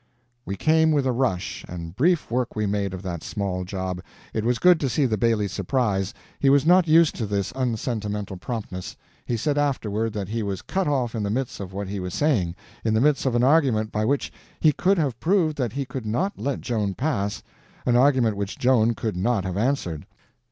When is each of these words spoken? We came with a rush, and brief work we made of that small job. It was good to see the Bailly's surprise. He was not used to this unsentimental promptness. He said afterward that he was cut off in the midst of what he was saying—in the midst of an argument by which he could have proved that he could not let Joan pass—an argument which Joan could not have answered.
We 0.47 0.55
came 0.55 0.91
with 0.91 1.05
a 1.05 1.11
rush, 1.11 1.63
and 1.67 1.95
brief 1.95 2.31
work 2.31 2.55
we 2.55 2.65
made 2.65 2.91
of 2.95 3.03
that 3.03 3.21
small 3.21 3.63
job. 3.63 4.01
It 4.33 4.43
was 4.43 4.57
good 4.57 4.79
to 4.79 4.89
see 4.89 5.05
the 5.05 5.15
Bailly's 5.15 5.51
surprise. 5.51 6.11
He 6.39 6.49
was 6.49 6.65
not 6.65 6.87
used 6.87 7.13
to 7.17 7.27
this 7.27 7.53
unsentimental 7.55 8.37
promptness. 8.37 8.95
He 9.27 9.37
said 9.37 9.59
afterward 9.59 10.11
that 10.13 10.29
he 10.29 10.41
was 10.41 10.63
cut 10.63 10.87
off 10.87 11.13
in 11.13 11.21
the 11.21 11.29
midst 11.29 11.59
of 11.59 11.71
what 11.71 11.87
he 11.87 11.99
was 11.99 12.15
saying—in 12.15 12.93
the 12.95 12.99
midst 12.99 13.27
of 13.27 13.35
an 13.35 13.43
argument 13.43 13.91
by 13.91 14.03
which 14.03 14.33
he 14.59 14.71
could 14.71 14.97
have 14.97 15.19
proved 15.19 15.55
that 15.59 15.73
he 15.73 15.85
could 15.85 16.07
not 16.07 16.33
let 16.39 16.61
Joan 16.61 16.95
pass—an 16.95 17.95
argument 17.95 18.35
which 18.37 18.57
Joan 18.57 18.95
could 18.95 19.15
not 19.15 19.45
have 19.45 19.55
answered. 19.55 20.07